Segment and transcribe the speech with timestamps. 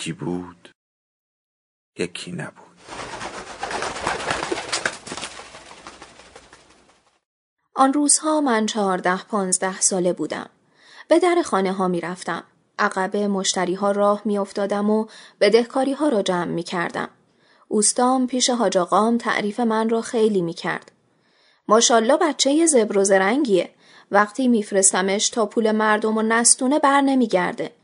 [0.00, 0.70] یکی بود
[1.98, 2.76] یکی نبود
[7.74, 10.50] آن روزها من چهارده پانزده ساله بودم.
[11.08, 12.44] به در خانه ها می رفتم.
[12.78, 15.06] عقب مشتری ها راه می افتادم و
[15.40, 17.08] بدهکاری ها را جمع می کردم.
[17.68, 18.78] اوستام پیش حاج
[19.20, 20.92] تعریف من را خیلی می کرد.
[21.68, 23.70] ماشالله بچه زبر و زرنگیه.
[24.10, 27.79] وقتی میفرستمش تا پول مردم و نستونه بر نمیگرده.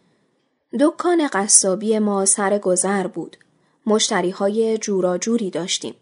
[0.73, 3.37] دکان قصابی ما سر گذر بود.
[3.87, 5.95] مشتری های جوراجوری داشتیم.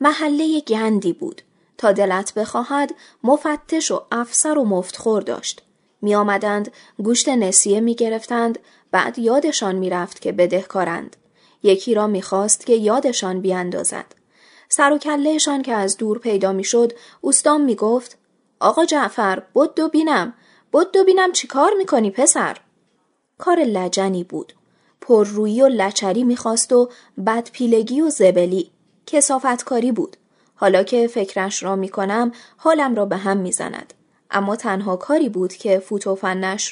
[0.00, 1.42] محله گندی بود.
[1.78, 5.62] تا دلت بخواهد مفتش و افسر و مفتخور داشت.
[6.02, 8.58] می آمدند گوشت نسیه می گرفتند
[8.90, 11.16] بعد یادشان می رفت که بدهکارند.
[11.62, 14.14] یکی را می خواست که یادشان بیاندازد.
[14.68, 18.18] سر و کلهشان که از دور پیدا می شد اوستام می گفت
[18.60, 20.34] آقا جعفر بود دو بینم
[20.72, 22.56] بود دو بینم چی کار می کنی پسر؟
[23.38, 24.52] کار لجنی بود.
[25.00, 26.90] پررویی و لچری می‌خواست و
[27.26, 28.70] بدپیلگی و زبلی.
[29.06, 30.16] کسافتکاری بود.
[30.54, 33.94] حالا که فکرش را می‌کنم حالم را به هم می‌زند.
[34.30, 36.18] اما تنها کاری بود که فوت و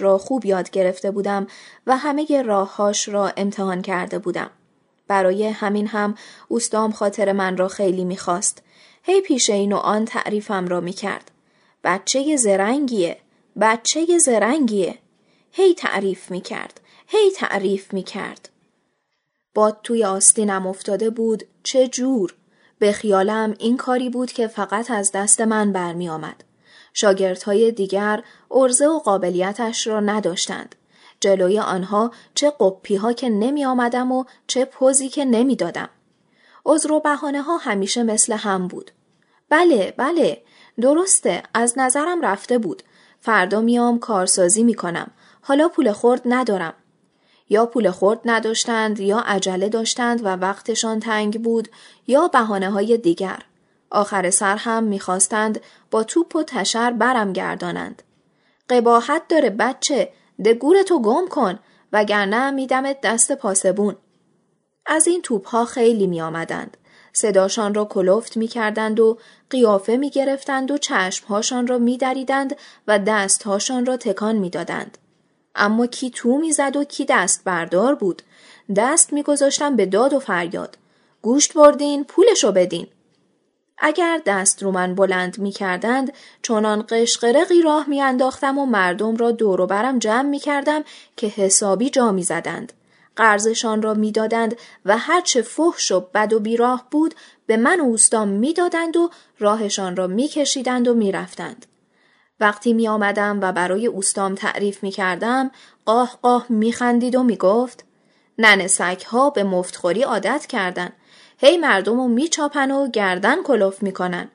[0.00, 1.46] را خوب یاد گرفته بودم
[1.86, 4.50] و همه راههاش را امتحان کرده بودم.
[5.08, 6.14] برای همین هم
[6.48, 8.62] اوستام خاطر من را خیلی می‌خواست.
[9.02, 11.30] هی پیش این و آن تعریفم را می‌کرد.
[11.84, 13.16] بچه زرنگیه.
[13.60, 14.98] بچه زرنگیه.
[15.52, 16.80] هی تعریف می کرد.
[17.06, 18.48] هی تعریف می کرد.
[19.54, 22.34] باد توی آستینم افتاده بود چه جور
[22.78, 26.44] به خیالم این کاری بود که فقط از دست من برمی آمد.
[26.94, 30.74] شاگردهای دیگر ارزه و قابلیتش را نداشتند.
[31.20, 35.88] جلوی آنها چه قپی ها که نمی آمدم و چه پوزی که نمی دادم.
[36.66, 38.90] عذر و بهانه ها همیشه مثل هم بود.
[39.48, 40.42] بله بله
[40.80, 42.82] درسته از نظرم رفته بود.
[43.20, 45.10] فردا میام کارسازی می کنم.
[45.42, 46.74] حالا پول خورد ندارم.
[47.48, 51.68] یا پول خورد نداشتند یا عجله داشتند و وقتشان تنگ بود
[52.06, 53.38] یا بحانه های دیگر.
[53.90, 55.60] آخر سر هم می‌خواستند
[55.90, 58.02] با توپ و تشر برم گردانند.
[58.70, 60.12] قباحت داره بچه
[60.44, 61.58] ده گورتو گم کن
[61.92, 63.96] وگرنه میدمت دست پاسبون.
[64.86, 66.76] از این توپ ها خیلی می آمدند.
[67.12, 69.18] صداشان را کلفت می کردند و
[69.50, 72.56] قیافه می گرفتند و چشمهاشان را می دریدند
[72.88, 74.98] و دستهاشان را تکان می دادند.
[75.54, 78.22] اما کی تو می‌زد و کی دست بردار بود
[78.76, 80.78] دست میگذاشتم به داد و فریاد
[81.22, 82.86] گوشت بردین پولشو بدین
[83.78, 89.30] اگر دست رو من بلند می کردند چنان قشقرقی راه می انداختم و مردم را
[89.30, 90.84] دور و برم جمع می کردم
[91.16, 92.72] که حسابی جا می زدند.
[93.16, 97.14] قرضشان را می‌دادند و هرچه فحش و بد و بیراه بود
[97.46, 101.66] به من و اوستام می‌دادند و راهشان را میکشیدند و می‌رفتند.
[102.42, 105.50] وقتی می آمدم و برای اوستام تعریف می کردم
[105.84, 107.84] قاه قاه می خندید و می گفت
[108.38, 110.92] نن سک ها به مفتخوری عادت کردن
[111.38, 114.28] هی مردم رو می چاپن و گردن کلوف می کنن.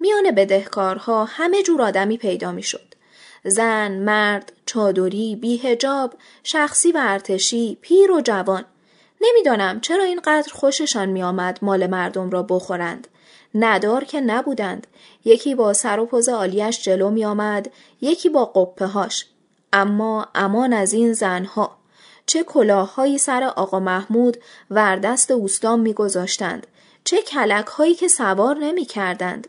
[0.00, 2.94] میان بدهکارها همه جور آدمی پیدا می شد.
[3.44, 8.64] زن، مرد، چادری، بیهجاب، شخصی و ارتشی، پیر و جوان.
[9.20, 13.08] نمی‌دانم چرا اینقدر خوششان می آمد مال مردم را بخورند.
[13.58, 14.86] ندار که نبودند
[15.24, 19.26] یکی با سر و پوز عالیش جلو می آمد یکی با قپه هاش
[19.72, 21.76] اما امان از این زنها
[22.26, 24.36] چه کلاههایی سر آقا محمود
[24.70, 26.66] وردست اوستان میگذاشتند
[27.04, 29.48] چه کلک هایی که سوار نمی کردند.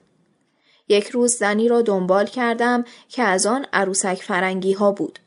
[0.87, 5.19] یک روز زنی را دنبال کردم که از آن عروسک فرنگی ها بود.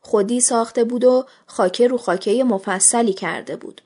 [0.00, 3.82] خودی ساخته بود و خاکه رو خاکه مفصلی کرده بود.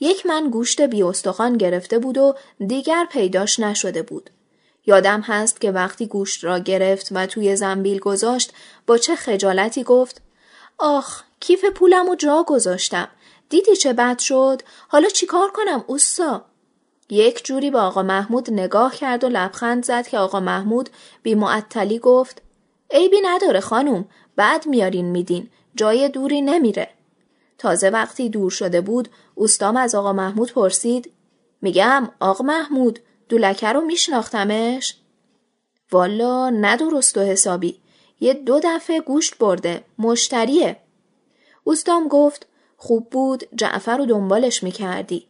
[0.00, 2.34] یک من گوشت بیاستخوان گرفته بود و
[2.66, 4.30] دیگر پیداش نشده بود.
[4.86, 8.52] یادم هست که وقتی گوشت را گرفت و توی زنبیل گذاشت
[8.86, 10.22] با چه خجالتی گفت
[10.78, 13.08] آخ کیف پولم و جا گذاشتم.
[13.48, 16.44] دیدی چه بد شد؟ حالا چیکار کنم اوستا؟
[17.10, 20.90] یک جوری به آقا محمود نگاه کرد و لبخند زد که آقا محمود
[21.22, 22.42] بی معطلی گفت
[22.90, 26.88] عیبی نداره خانوم بعد میارین میدین جای دوری نمیره.
[27.60, 31.12] تازه وقتی دور شده بود اوستام از آقا محمود پرسید
[31.62, 32.98] میگم آقا محمود
[33.28, 34.96] دولکه رو میشناختمش؟
[35.92, 37.80] والا ندرست و حسابی.
[38.20, 40.76] یه دو دفعه گوشت برده مشتریه.
[41.64, 42.46] اوستام گفت
[42.76, 45.26] خوب بود جعفر رو دنبالش می‌کردی.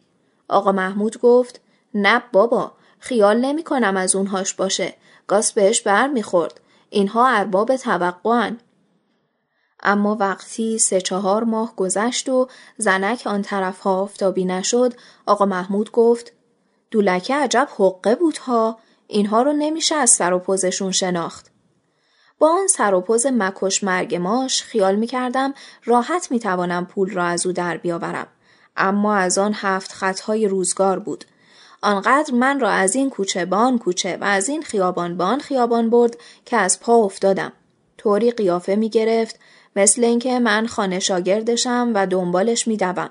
[0.47, 1.61] آقا محمود گفت
[1.93, 4.93] نه بابا خیال نمی کنم از اونهاش باشه.
[5.27, 8.57] گاز بهش بر می‌خورد اینها ارباب توقعن.
[9.83, 12.47] اما وقتی سه چهار ماه گذشت و
[12.77, 14.93] زنک آن طرف ها آفتابی نشد
[15.25, 16.33] آقا محمود گفت
[16.91, 21.51] دولکه عجب حقه بود ها اینها رو نمیشه از سر و پوزشون شناخت.
[22.39, 25.53] با آن سر و پوز مکش مرگ ماش خیال می‌کردم
[25.85, 28.27] راحت می‌توانم پول را از او در بیاورم.
[28.77, 31.25] اما از آن هفت خطهای روزگار بود.
[31.81, 36.17] آنقدر من را از این کوچه به کوچه و از این خیابان به خیابان برد
[36.45, 37.53] که از پا افتادم.
[37.97, 39.39] طوری قیافه می گرفت
[39.75, 43.09] مثل اینکه من خانه شاگردشم و دنبالش می دوم.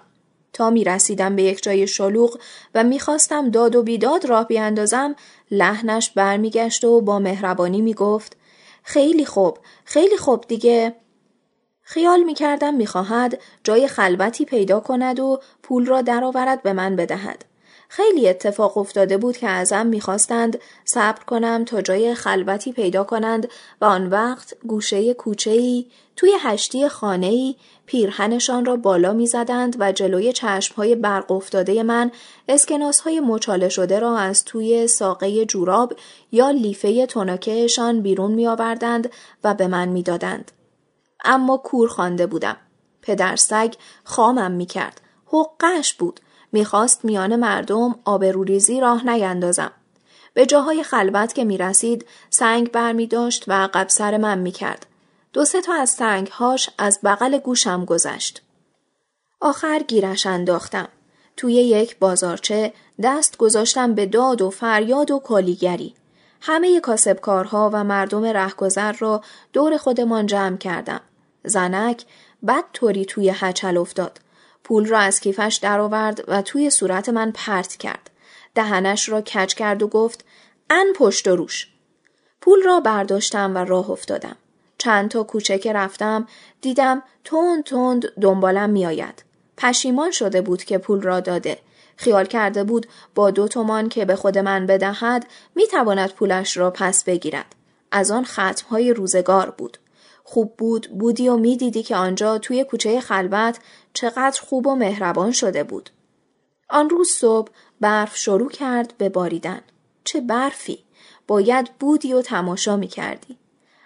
[0.53, 2.39] تا می رسیدم به یک جای شلوغ
[2.75, 5.15] و می خواستم داد و بیداد راه بیاندازم
[5.51, 8.37] لحنش برمیگشت و با مهربانی می گفت
[8.83, 10.97] خیلی خوب خیلی خوب دیگه
[11.83, 16.97] خیال می کردم می خواهد جای خلوتی پیدا کند و پول را درآورد به من
[16.97, 17.45] بدهد.
[17.92, 23.48] خیلی اتفاق افتاده بود که ازم می‌خواستند صبر کنم تا جای خلوتی پیدا کنند
[23.81, 27.56] و آن وقت گوشه کوچه‌ای توی هشتی خانه‌ای
[27.87, 32.10] پیرهنشان را بالا می‌زدند و جلوی چشمهای برق افتاده من
[32.48, 35.92] اسکناسهای مچاله شده را از توی ساقه جوراب
[36.32, 39.10] یا لیفه تنکهشان بیرون میآوردند
[39.44, 40.52] و به من می‌دادند.
[41.25, 42.56] اما کور خوانده بودم.
[43.02, 45.00] پدر سگ خامم می‌کرد.
[45.26, 46.20] حقش بود.
[46.52, 49.73] می‌خواست میان مردم آبروریزی راه نیندازم.
[50.35, 54.87] به جاهای خلوت که می‌رسید سنگ بر می داشت و عقب سر من می کرد.
[55.32, 58.43] دو سه تا از سنگهاش از بغل گوشم گذشت.
[59.41, 60.88] آخر گیرش انداختم.
[61.37, 65.94] توی یک بازارچه دست گذاشتم به داد و فریاد و کالیگری.
[66.41, 71.00] همه کاسبکارها و مردم رهگذر را دور خودمان جمع کردم.
[71.44, 72.05] زنک
[72.47, 74.20] بد طوری توی هچل افتاد.
[74.70, 78.11] پول را از کیفش درآورد و توی صورت من پرت کرد.
[78.55, 80.25] دهنش را کج کرد و گفت
[80.70, 81.69] ان پشت و روش.
[82.40, 84.37] پول را برداشتم و راه افتادم.
[84.78, 86.26] چند تا کوچه که رفتم
[86.61, 89.25] دیدم تند تند دنبالم میآید.
[89.56, 91.58] پشیمان شده بود که پول را داده.
[91.96, 96.70] خیال کرده بود با دو تومان که به خود من بدهد می تواند پولش را
[96.70, 97.55] پس بگیرد.
[97.93, 99.78] از آن ختمهای روزگار بود.
[100.31, 103.59] خوب بود بودی و می‌دیدی که آنجا توی کوچه خلوت
[103.93, 105.91] چقدر خوب و مهربان شده بود.
[106.69, 109.61] آن روز صبح برف شروع کرد به باریدن.
[110.05, 110.85] چه برفی!
[111.27, 113.38] باید بودی و تماشا می کردی.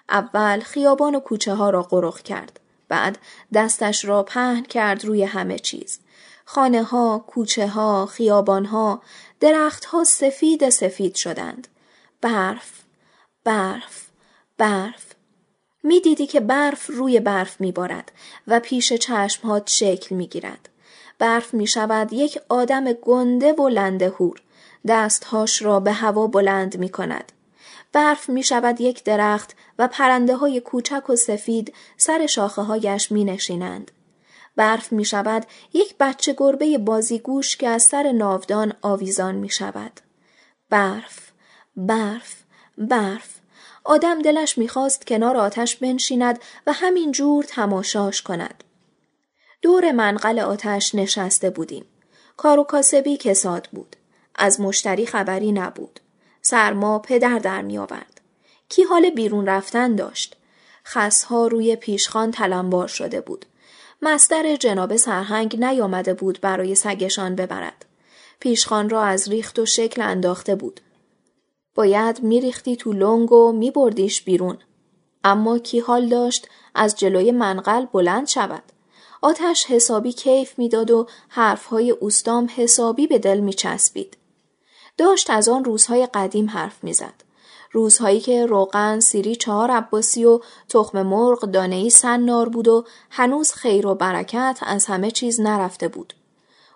[0.09, 2.61] اول خیابان و کوچه ها را قرخ کرد.
[2.89, 3.19] بعد
[3.55, 6.01] دستش را پهن کرد روی همه چیز.
[6.45, 9.03] خانه ها، کوچه ها، خیابان ها،
[9.41, 11.69] درخت ها سفید سفید شدند.
[12.21, 12.83] برف،
[13.45, 14.07] برف،
[14.59, 15.15] برف.
[15.85, 18.13] می دیدی که برف روی برف می بارد
[18.47, 20.69] و پیش چشمهات شکل می گیرد.
[21.19, 24.43] برف می شود یک آدم گنده و لنده هور.
[24.89, 27.33] دستهاش را به هوا بلند می کند.
[27.93, 33.25] برف می شود یک درخت و پرنده های کوچک و سفید سر شاخه هایش می
[33.25, 33.91] نشینند.
[34.57, 40.01] برف می شود یک بچه گربه بازیگوش که از سر ناودان آویزان می شود.
[40.71, 41.33] برف،
[41.77, 42.43] برف،
[42.79, 43.34] برف.
[43.85, 48.65] آدم دلش می‌خواست کنار آتش بنشیند و همین جور تماشاش کند.
[49.63, 51.85] دور منقل آتش نشسته بودیم.
[52.37, 53.97] کار و کاسبی کساد بود.
[54.35, 56.01] از مشتری خبری نبود.
[56.43, 58.21] سرما پدر در می آورد.
[58.69, 60.37] کی حال بیرون رفتن داشت؟
[60.87, 63.47] خسها روی پیشخان تلمبار شده بود.
[64.03, 67.85] مستر جناب سرهنگ نیامده بود برای سگشان ببرد.
[68.41, 70.81] پیشخان را از ریخت و شکل انداخته بود.
[71.75, 74.59] باید میریختی تو لنگ و میبردیش بیرون.
[75.25, 78.63] اما کی حال داشت از جلوی منقل بلند شود.
[79.23, 84.17] آتش حسابی کیف می‌داد و حرفهای اوستام حسابی به دل میچسبید.
[84.99, 87.15] داشت از آن روزهای قدیم حرف می‌زد.
[87.73, 93.87] روزهایی که روغن سیری چهار عباسی و تخم مرغ دانهای سنار بود و هنوز خیر
[93.87, 96.15] و برکت از همه چیز نرفته بود.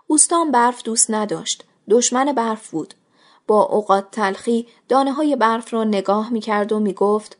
[0.06, 1.64] اوستام برف دوست نداشت.
[1.90, 2.94] دشمن برف بود.
[3.48, 7.38] با اوقات تلخی دانه های برف را نگاه می کرد و می گفت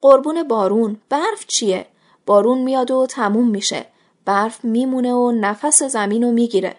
[0.00, 1.86] قربون بارون برف چیه؟
[2.26, 3.86] بارون میاد و تموم میشه.
[4.24, 6.76] برف میمونه و نفس زمین رو می‌گیره.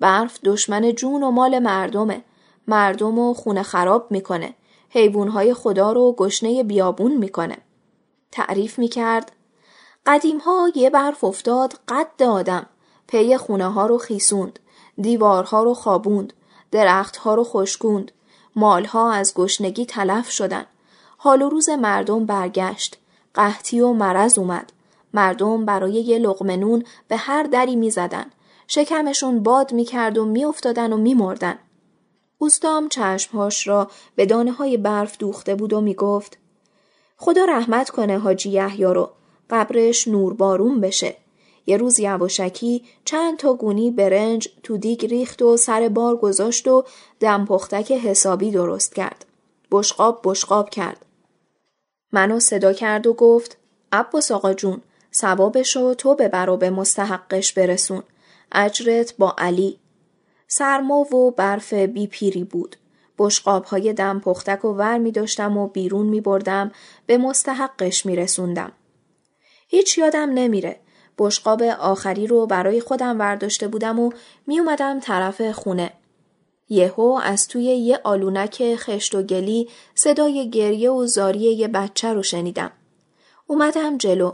[0.00, 2.24] برف دشمن جون و مال مردمه.
[2.68, 4.54] مردم و خونه خراب می‌کنه.
[4.90, 7.58] حیوانهای خدا رو گشنه بیابون می‌کنه.
[8.32, 9.32] تعریف می‌کرد
[10.06, 12.66] قدیم ها یه برف افتاد قد آدم.
[13.06, 14.58] پی خونه ها رو خیسوند.
[14.98, 16.32] دیوارها رو خوابوند.
[16.72, 18.12] درختها رو خشکوند.
[18.56, 20.64] مالها از گشنگی تلف شدن.
[21.16, 22.98] حال و روز مردم برگشت.
[23.34, 24.72] قحطی و مرض اومد.
[25.14, 28.26] مردم برای یه لقمه به هر دری می زدن.
[28.66, 31.58] شکمشون باد می کرد و می افتادن و می مردن.
[32.38, 36.38] اوستام چشمهاش را به دانه های برف دوخته بود و می گفت
[37.16, 39.10] خدا رحمت کنه حاجی یحیی رو
[39.50, 41.16] قبرش نوربارون بشه.
[41.66, 46.84] یه روز یواشکی چند تا گونی برنج تو دیگ ریخت و سر بار گذاشت و
[47.20, 49.24] دم پختک حسابی درست کرد.
[49.70, 51.06] بشقاب بشقاب کرد.
[52.12, 53.56] منو صدا کرد و گفت
[53.92, 54.82] عباس آقا جون
[55.14, 58.02] ثوابشو تو ببر و به مستحقش برسون.
[58.52, 59.78] اجرت با علی.
[60.48, 62.76] سرما و برف بی پیری بود.
[63.18, 66.72] بشقاب های دم پختک و ور می داشتم و بیرون می بردم
[67.06, 68.72] به مستحقش می رسوندم.
[69.68, 70.80] هیچ یادم نمیره.
[71.18, 74.10] بشقاب آخری رو برای خودم ورداشته بودم و
[74.46, 75.92] می اومدم طرف خونه.
[76.68, 82.22] یهو از توی یه آلونک خشت و گلی صدای گریه و زاری یه بچه رو
[82.22, 82.70] شنیدم.
[83.46, 84.32] اومدم جلو.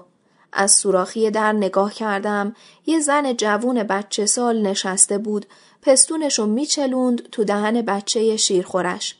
[0.52, 2.54] از سوراخی در نگاه کردم
[2.86, 5.46] یه زن جوون بچه سال نشسته بود
[5.82, 9.16] پستونشو میچلوند تو دهن بچه شیرخورش.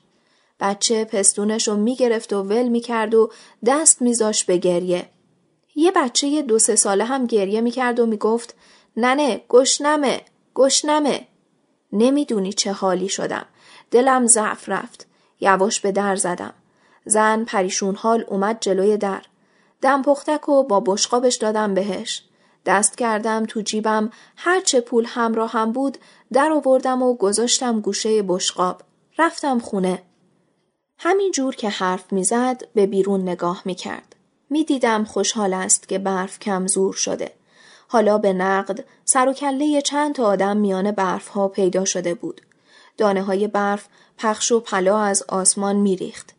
[0.60, 3.30] بچه پستونشو می‌گرفت و ول می‌کرد و
[3.66, 5.08] دست میذاش به گریه.
[5.78, 8.54] یه بچه دو سه ساله هم گریه می‌کرد و می‌گفت
[8.96, 10.20] ننه گشنمه
[10.54, 11.26] گشنمه.
[11.92, 13.46] نمی‌دونی چه حالی شدم.
[13.90, 15.06] دلم ضعف رفت.
[15.40, 16.54] یواش به در زدم.
[17.04, 19.22] زن پریشون حال اومد جلوی در.
[19.80, 22.22] دم پختک و با بشقابش دادم بهش.
[22.66, 24.10] دست کردم تو جیبم.
[24.36, 25.98] هر چه پول همراه هم بود
[26.32, 28.82] در آوردم و گذاشتم گوشه بشقاب.
[29.18, 30.02] رفتم خونه.
[30.98, 34.14] همین جور که حرف می‌زد به بیرون نگاه می‌کرد.
[34.50, 37.32] می‌دیدم خوشحال است که برف کمزور شده
[37.88, 42.40] حالا به نقد سر و کله چند تا آدم میان برف ها پیدا شده بود.
[42.96, 43.86] دانه های برف
[44.18, 46.34] پخش و پلا از آسمان میریخت.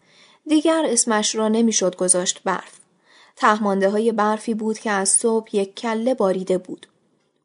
[0.48, 2.80] دیگر اسمش را نمی‌شد گذاشت برف.
[3.36, 6.88] تهمانده های برفی بود که از صبح یک کله باریده بود.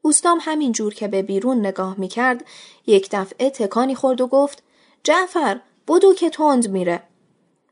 [0.02, 2.44] اوستام همین جور که به بیرون نگاه می‌کرد
[2.86, 4.62] یک دفعه تکانی خورد و گفت
[5.04, 7.02] جعفر بدو که تند میره.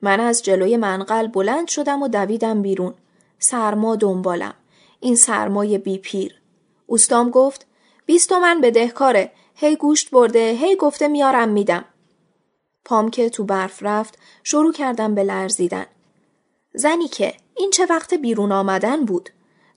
[0.02, 2.94] من از جلوی منقل بلند شدم و دویدم بیرون.
[3.38, 4.54] سرما دنبالم.
[5.00, 6.34] این سرمای بی پیر.
[6.86, 7.66] اوستام گفت
[8.06, 9.32] بیست تومن بدهکاره.
[9.54, 10.50] هی گوشت برده.
[10.50, 11.84] هی گفته میارم میدم.
[12.84, 15.86] پام که تو برف رفت شروع کردم به لرزیدن.
[16.74, 19.30] زنی که این چه وقت بیرون آمدن بود؟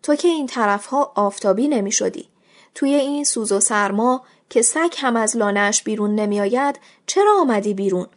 [0.03, 2.29] تو که این طرفها آفتابی نمی شدی.
[2.75, 8.07] توی این سوز و سرما که سگ هم از لانش بیرون نمیآید چرا آمدی بیرون؟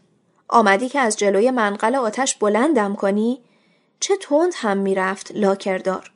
[0.49, 3.41] آمدی که از جلوی منقل آتش بلندم کنی؟
[4.01, 6.13] چه تند هم می‌رفت لاکردار.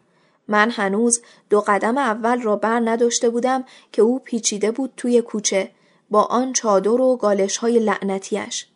[0.49, 5.71] من هنوز دو قدم اول را بر نداشته بودم که او پیچیده بود توی کوچه
[6.11, 8.67] با آن چادر و گالش های لعنتیش.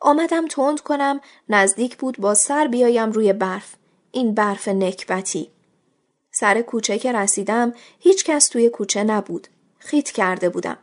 [0.00, 3.74] آمدم تند کنم نزدیک بود با سر بیایم روی برف.
[4.12, 5.50] این برف نکبتی.
[6.32, 9.48] سر کوچه که رسیدم هیچ کس توی کوچه نبود.
[9.78, 10.76] خیت کرده بودم.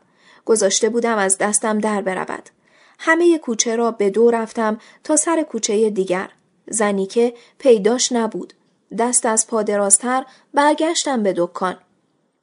[0.46, 2.50] گذاشته بودم از دستم در برود.
[2.98, 6.30] همه کوچه را به دو رفتم تا سر کوچه دیگر.
[6.68, 8.54] زنی که پیداش نبود.
[8.98, 10.24] دست از پا درازتر
[10.54, 11.78] برگشتم به دکان.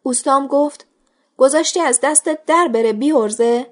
[0.02, 0.86] اوستام گفت
[1.36, 3.66] گذاشتی از دستت در بره بیورزه؟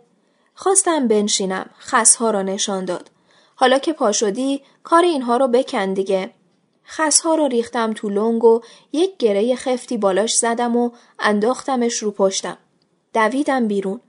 [0.54, 1.70] خواستم بنشینم.
[1.80, 3.10] خسها را نشان داد.
[3.54, 6.30] حالا که پا شدی کار اینها رو بکن دیگه.
[6.86, 8.60] خسها را ریختم تو لنگ و
[8.92, 12.58] یک گره خفتی بالاش زدم و انداختمش رو پشتم.
[13.14, 14.00] دویدم بیرون.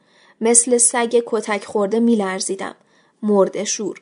[0.42, 2.75] مثل سگ کتک خورده میلرزیدم.
[3.22, 4.02] مرد شور.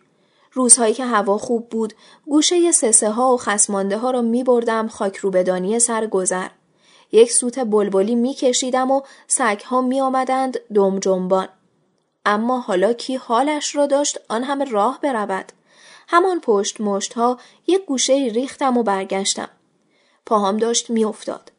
[0.53, 1.93] روزهایی که هوا خوب بود
[2.25, 6.47] گوشه سسه ها و خسمانده ها را می بردم خاک روبدانی سر گذر.
[7.11, 11.49] یک سوت بلبلی می کشیدم و سگ ها می آمدند دم جنبان.
[12.25, 15.51] اما حالا کی حالش را داشت آن همه راه برود.
[16.07, 19.49] همان پشت مشت ها یک گوشه ریختم و برگشتم.
[20.25, 21.51] پاهام داشت می افتاد.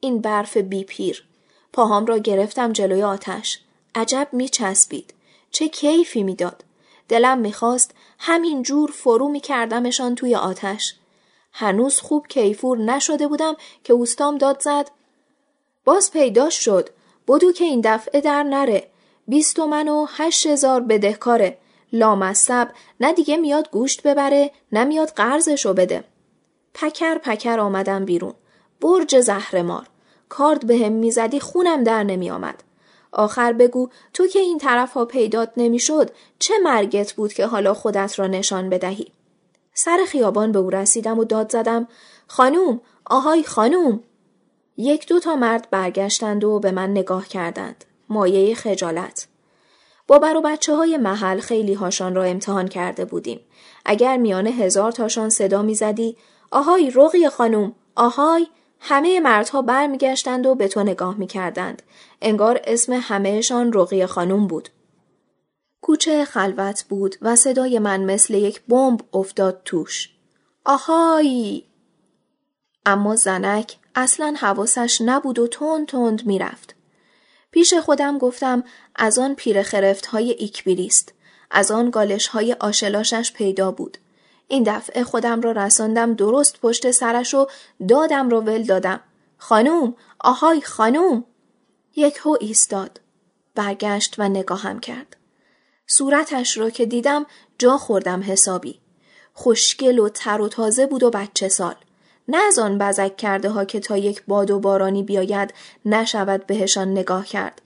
[0.00, 1.24] این برف بی پیر.
[1.72, 3.60] پاهام را گرفتم جلوی آتش.
[3.94, 5.14] عجب می چسبید.
[5.50, 6.64] چه کیفی می‌داد.
[7.08, 10.94] دلم می‌خواست همین جور فرو میکردمشان توی آتش.
[11.52, 14.90] هنوز خوب کیفور نشده بودم که اوستام داد زد.
[15.84, 16.90] باز پیداش شد.
[17.28, 18.88] بدو که این دفعه در نره.
[19.28, 21.58] بیست من و هشت هزار بدهکاره.
[21.92, 22.70] لامصب
[23.00, 26.04] نه دیگه میاد گوشت ببره نه میاد قرضشو بده.
[26.74, 28.34] پکر پکر آمدم بیرون.
[28.80, 29.86] برج زهرمار.
[30.28, 32.62] کارد به هم می‌زدی خونم در نمی آمد.
[33.14, 38.18] آخر بگو تو که این طرف ها پیدات نمی‌شد چه مرگت بود که حالا خودت
[38.18, 39.12] را نشان بدهی؟
[39.74, 41.88] سر خیابان به او رسیدم و داد زدم
[42.26, 44.00] خانوم آهای خانوم!
[44.76, 49.26] یک دو تا مرد برگشتند و به من نگاه کردند مایه خجالت.
[50.06, 53.40] با بر و بچه های محل خیلی هاشان را امتحان کرده بودیم.
[53.84, 56.16] اگر میان هزار تاشان صدا می‌زدی
[56.50, 58.46] آهای رقی خانم آهای!
[58.86, 61.82] همه مردها برمیگشتند و به تو نگاه می‌کردند.
[62.22, 64.68] انگار اسم همهشان رقی خانم بود.
[65.80, 70.10] کوچه خلوت بود و صدای من مثل یک بمب افتاد توش.
[70.64, 71.62] آهای!
[72.86, 76.74] اما زنک اصلا حواسش نبود و تند تند می‌رفت.
[77.50, 78.64] پیش خودم گفتم
[78.96, 81.12] از آن پیر خرفت های ایکبیریست
[81.50, 83.98] از آن گالش های آشلاشش پیدا بود.
[84.48, 87.46] این دفعه خودم را رساندم درست پشت سرش و
[87.88, 89.00] دادم رو ول دادم.
[89.38, 91.24] خانوم آهای خانوم
[91.96, 93.00] یک هو ایستاد.
[93.54, 95.16] برگشت و نگاهم کرد.
[95.86, 97.26] صورتش را که دیدم
[97.58, 98.80] جا خوردم حسابی.
[99.32, 101.74] خوشگل و تر و تازه بود و بچه سال.
[102.28, 106.92] نه از آن بزک کرده ها که تا یک باد و بارانی بیاید نشود بهشان
[106.92, 107.62] نگاه کرد.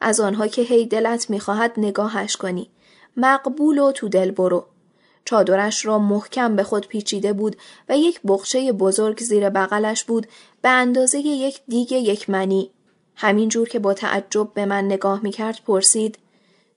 [0.00, 2.70] از آنها که هی دلت می‌خواهد نگاهش کنی.
[3.16, 4.66] مقبول و تو دل برو.
[5.24, 7.56] چادرش را محکم به خود پیچیده بود
[7.88, 10.26] و یک بخچه بزرگ زیر بغلش بود
[10.62, 12.70] به اندازه یک دیگ یک منی.
[13.16, 16.18] همین جور که با تعجب به من نگاه می‌کرد پرسید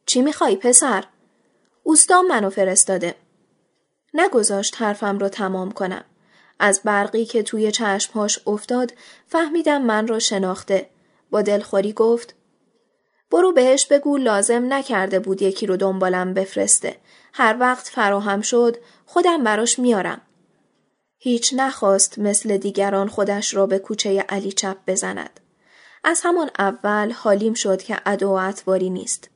[0.06, 1.04] چی می‌خوای پسر؟
[1.84, 3.16] اوستام منو فرستاده.
[4.14, 6.04] نگذاشت حرفم را تمام کنم.
[6.60, 8.94] از برقی که توی چشمهاش افتاد
[9.28, 10.90] فهمیدم من را شناخته.
[11.32, 12.36] با دلخوری گفت
[13.32, 16.98] برو بهش بگو لازم نکرده بود یکی رو دنبالم بفرسته.
[17.38, 20.22] هر وقت فراهم شد خودم براش میارم.
[21.18, 25.39] هیچ نخواست مثل دیگران خودش را به کوچه علی چپ بزند.
[26.04, 29.30] از همان اول حالیم شد که عدو اطواری نیست.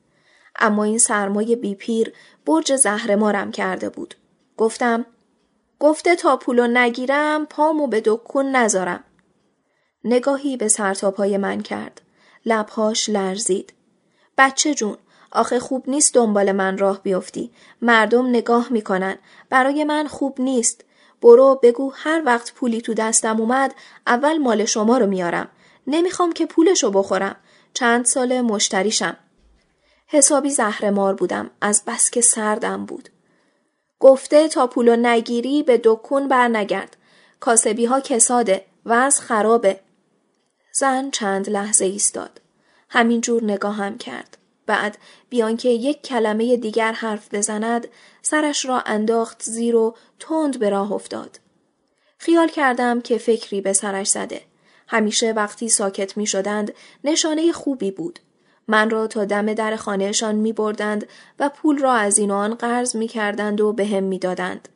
[0.56, 2.12] اما این سرمایه بیپیر
[2.46, 4.14] برج زهرمارم کرده بود.
[4.56, 5.06] گفتم
[5.78, 9.04] گفته تا پولو نگیرم پامو به دکون نذارم.
[10.04, 12.00] نگاهی به سرتاپای من کرد.
[12.46, 13.72] لبهاش لرزید.
[14.38, 14.96] بچه جون
[15.32, 17.50] آخه خوب نیست دنبال من راه بیفتی.
[17.82, 19.18] مردم نگاه می‌کنن.
[19.50, 20.84] برای من خوب نیست.
[21.22, 23.74] برو بگو هر وقت پولی تو دستم اومد
[24.06, 25.48] اول مال شما رو میارم.
[25.86, 27.36] نمی‌خوام که پولشو بخورم.
[27.74, 29.16] چند سال مشتریشم.
[30.06, 33.08] حسابی زهرمار بودم از بس که سردم بود.
[33.98, 36.96] گفته تا پولو نگیری به دکون بر نگرد.
[37.40, 38.64] کاسبی ها کساده.
[38.86, 39.80] وز خرابه.
[40.72, 42.40] زن چند لحظه ایستاد.
[42.88, 44.36] همینجور نگاهم کرد.
[44.70, 44.98] بعد
[45.30, 47.88] بیان که یک کلمه دیگر حرف بزند
[48.22, 51.40] سرش را انداخت زیر و تند به راه افتاد.
[52.18, 54.40] خیال کردم که فکری به سرش زده.
[54.88, 58.18] همیشه وقتی ساکت می شدند نشانه خوبی بود.
[58.68, 61.06] من را تا دم در خانهشان می بردند
[61.38, 64.68] و پول را از این آن قرض می کردند و به هم می دادند.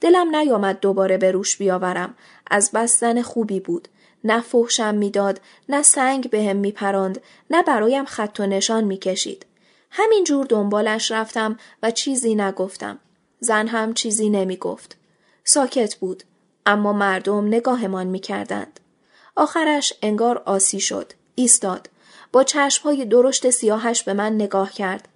[0.00, 2.14] دلم نیامد دوباره به روش بیاورم.
[2.50, 3.88] از بس زن خوبی بود.
[4.24, 9.46] نه فحشم می‌داد نه سنگ به هم میپراند نه برایم خط و نشان می‌کشید.
[9.90, 12.98] همینجور دنبالش رفتم و چیزی نگفتم.
[13.40, 14.96] زن هم چیزی نمی‌گفت.
[15.44, 16.22] ساکت بود
[16.66, 18.80] اما مردم نگاهمان می‌کردند.
[19.36, 21.90] آخرش انگار آسی شد ایستاد.
[22.32, 25.08] با چشمهای درشت سیاهش به من نگاه کرد.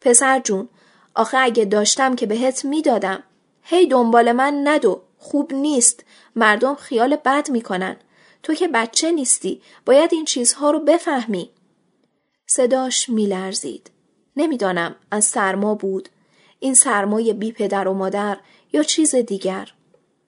[0.00, 0.68] پسر جون
[1.14, 3.22] آخه اگه داشتم که بهت می‌دادم.
[3.62, 6.04] هی دنبال من ندو خوب نیست.
[6.36, 7.96] مردم خیال بد می‌کنن.
[8.42, 11.50] تو که بچه نیستی باید این چیزها رو بفهمی.
[12.46, 13.90] صداش میلرزید.
[14.36, 16.08] نمی‌دانم از سرما بود
[16.60, 18.38] این سرمای بی پدر و مادر
[18.72, 19.72] یا چیز دیگر.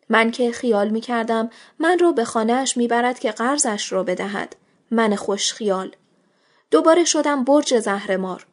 [0.09, 4.57] من که خیال می کردم من را به خانهش می‌برد که قرضش را بدهد.
[4.91, 5.97] من خوش خیال
[6.71, 8.47] دوباره شدم برج زهرمار.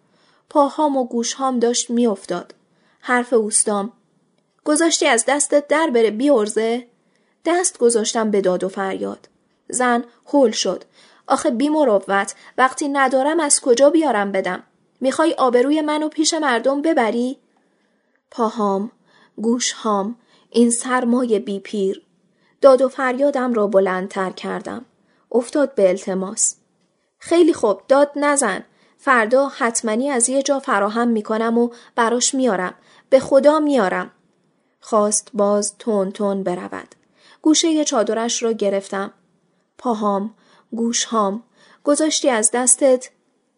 [0.49, 2.53] پاهام و گوشهام داشت میافتاد.
[2.99, 3.93] حرف اوستام
[4.63, 6.87] گذاشتی از دستت در بره بیورزه
[7.45, 9.27] دست گذاشتم به داد و فریاد.
[9.71, 10.83] زن هول شد.
[11.27, 14.63] آخه بی مروت وقتی ندارم از کجا بیارم بدم؟
[15.01, 17.37] می‌خوای آبروی منو پیش مردم ببری؟
[18.31, 18.91] پاهام،
[19.37, 20.15] گوشهام،
[20.49, 22.01] این سرمای بی پیر.
[22.61, 24.85] داد و فریادم را بلندتر کردم.
[25.31, 26.55] افتاد به التماس.
[27.19, 28.63] خیلی خوب داد نزن.
[28.97, 32.73] فردا حتمنی از یه جا فراهم می‌کنم و براش میارم.
[33.09, 34.11] به خدا میارم.
[34.79, 36.95] خواست باز تون تون برود.
[37.41, 39.13] گوشه چادرش را گرفتم.
[39.81, 40.33] پاهام،
[40.71, 41.43] گوشهام،
[41.83, 43.09] گذاشتی از دستت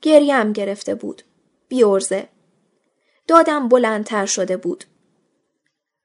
[0.01, 1.21] گریم گرفته بود.
[1.67, 2.29] بیورزه.
[3.27, 4.83] دادم بلندتر شده بود.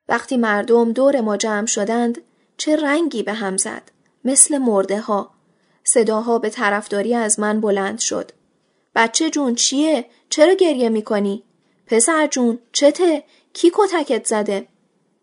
[0.08, 2.20] وقتی مردم دور ما جمع شدند
[2.56, 3.82] چه رنگی به هم زد.
[4.24, 5.30] مثل مرده ها.
[5.84, 8.32] صداها به طرفداری از من بلند شد.
[8.94, 11.42] بچه جون چیه؟ چرا گریه می‌کنی؟
[11.86, 14.68] پسر جون چته؟ کی کتکت زده؟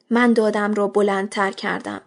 [0.09, 2.01] من دادم را بلندتر کردم.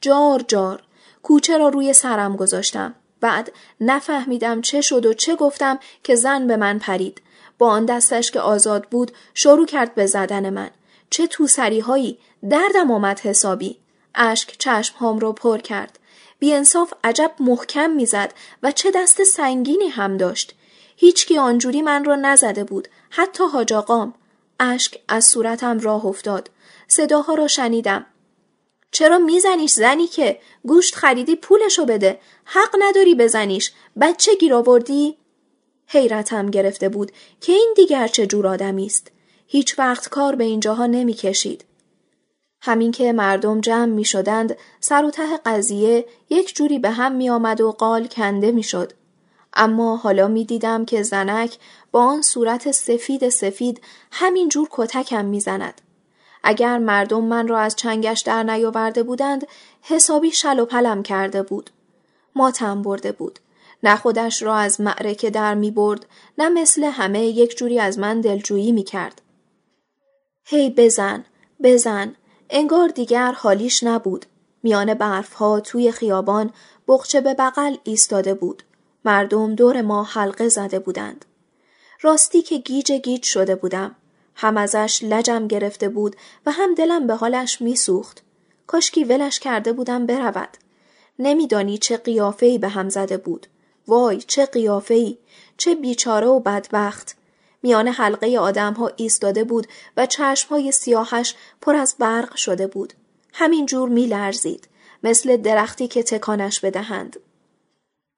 [0.00, 0.82] جار جار.
[1.24, 2.94] کوچه را روی سرم گذاشتم.
[3.20, 7.22] بعد نفهمیدم چه شد و چه گفتم که زن به من پرید.
[7.58, 10.70] با آن دستش که آزاد بود شروع کرد به زدن من.
[11.10, 11.46] چه تو
[11.86, 12.18] هایی
[12.50, 13.78] دردم آمد حسابی.
[14.14, 15.98] اشک چشم هام رو پر کرد.
[16.38, 20.54] بیانصاف عجب محکم می‌زد و چه دست سنگینی هم داشت.
[20.96, 22.88] هیچکی آنجوری من را نزده بود.
[23.10, 23.74] حتی حاج.
[24.60, 26.50] اشک از صورتم راه افتاد.
[26.88, 28.06] صداها را شنیدم.
[28.94, 33.72] چرا میزنیش زنی که گوشت خریدی پولشو بده؟ حق نداری بزنیش.
[34.00, 35.16] بچه گیر آوردی؟
[35.86, 39.10] حیرتم گرفته بود که این دیگر چه جور آدمی است.
[39.46, 41.64] هیچ وقت کار به اینجاها نمی‌کشید.
[42.62, 47.30] همین که مردم جمع می شدند سر و ته قضیه یک جوری به هم می
[47.30, 48.92] آمد و قال کنده می شد.
[49.52, 51.56] اما حالا می دیدم که زنک
[51.92, 53.80] با آن صورت سفید سفید
[54.12, 55.80] همین جور کتکم می زند.
[56.44, 59.46] اگر مردم من را از چنگش در نیاورده بودند
[59.82, 61.70] حسابی شل و پلم کرده بود.
[62.36, 63.38] ماتم برده بود.
[63.82, 66.06] نه خودش را از معرکه در می برد
[66.38, 69.22] نه مثل همه یک جوری از من دلجویی می کرد.
[70.44, 71.24] هی بزن
[71.62, 72.14] بزن
[72.50, 74.26] انگار دیگر حالیش نبود.
[74.62, 76.50] میان برفها توی خیابان
[76.88, 78.62] بغچه به بغل ایستاده بود.
[79.04, 81.24] مردم دور ما حلقه زده بودند.
[82.00, 83.96] راستی که گیج گیج شده بودم.
[84.34, 86.16] هم ازش لجم گرفته بود
[86.46, 88.22] و هم دلم به حالش میسوخت.
[88.66, 90.48] کاشکی ولش کرده بودم برود.
[91.18, 93.46] نمیدانی چه قیافه‌ای به هم زده بود.
[93.88, 95.18] وای چه قیافه‌ای
[95.56, 97.16] چه بیچاره و بدبخت
[97.62, 99.66] میان حلقه آدم ها ایستاده بود
[99.96, 102.92] و چشم های سیاهش پر از برق شده بود.
[103.32, 104.68] همین جور می لرزید.
[105.02, 107.20] مثل درختی که تکانش بدهند.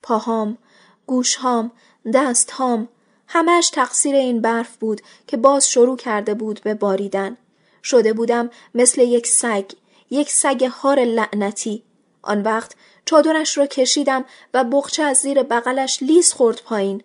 [0.02, 0.58] پاهام،
[1.06, 1.72] گوشهام،
[2.14, 2.88] دستهام،
[3.28, 7.36] همش تقصیر این برف بود که باز شروع کرده بود به باریدن.
[7.82, 9.70] شده بودم مثل یک سگ،
[10.10, 11.82] یک سگ هار لعنتی.
[12.22, 17.02] آن وقت چادرش را کشیدم و بخچه از زیر بغلش لیز خورد پایین.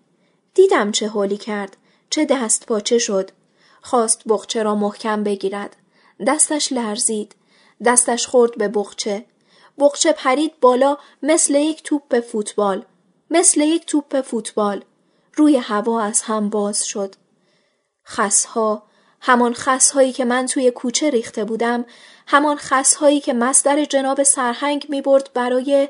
[0.53, 1.77] دیدم چه حالی کرد.
[2.09, 3.31] چه دست پاچه شد.
[3.81, 5.75] خواست بخچه را محکم بگیرد.
[6.27, 7.35] دستش لرزید.
[7.85, 9.25] دستش خورد به بخچه.
[9.79, 12.85] بخچه پرید بالا مثل یک توپ فوتبال.
[13.29, 14.83] مثل یک توپ فوتبال.
[15.41, 17.15] روی هوا از هم باز شد.
[18.05, 18.83] خسها
[19.21, 21.85] همان خسهایی که من توی کوچه ریخته بودم
[22.27, 25.89] همان خسهایی که مصدر جناب سرهنگ می برد برای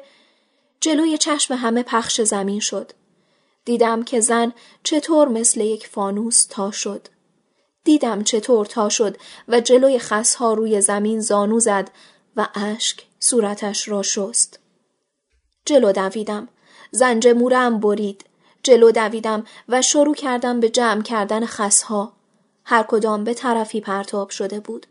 [0.79, 2.91] جلوی چشم همه پخش زمین شد.
[3.65, 7.07] دیدم که زن چطور مثل یک فانوس تا شد.
[7.83, 11.91] دیدم چطور تا شد و جلوی خسها روی زمین زانو زد
[12.35, 14.59] و اشک صورتش را شست.
[15.65, 16.47] جلو دویدم.
[16.91, 18.30] زنج مورم برید.
[18.63, 22.13] جلو دویدم و شروع کردم به جمع کردن خسها.
[22.65, 24.87] هر کدام به طرفی پرتاب شده بود.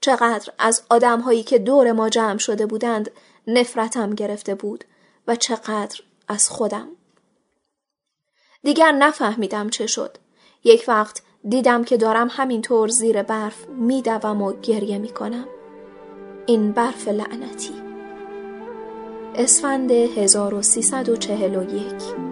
[0.00, 3.10] چقدر از آدمهایی که دور ما جمع شده بودند
[3.46, 4.84] نفرتم گرفته بود
[5.26, 6.88] و چقدر از خودم.
[8.62, 10.18] دیگر نفهمیدم چه شد.
[10.64, 15.46] یک وقت دیدم که دارم همینطور زیر برف میدوم و گریه می‌کنم.
[16.46, 17.74] این برف لعنتی.
[19.34, 22.31] اسفند 1341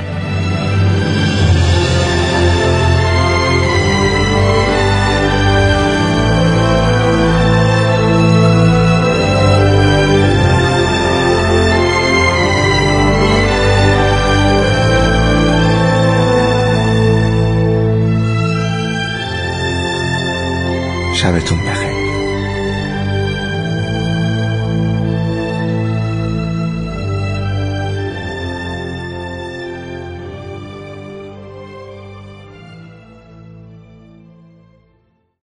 [21.21, 21.70] sabes tumbar.